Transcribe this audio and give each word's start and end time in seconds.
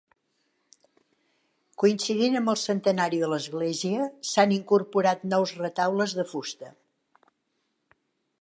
Coincidint 1.83 2.37
amb 2.39 2.51
el 2.55 2.57
centenari 2.61 3.21
de 3.25 3.29
l'Església 3.33 4.09
s'han 4.31 4.57
incorporat 4.59 5.29
nous 5.35 5.55
retaules 5.63 6.17
de 6.23 6.27
fusta. 6.33 6.73